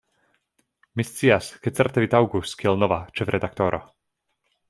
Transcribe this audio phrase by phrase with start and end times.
[0.99, 3.83] "Mi scias, ke certe vi taŭgus kiel nova ĉefredaktoro.